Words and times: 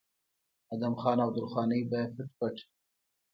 ادم 0.73 0.93
خان 1.01 1.17
او 1.25 1.29
درخانۍ 1.37 1.81
به 1.89 2.01
پټ 2.17 2.25
پټ 2.37 2.55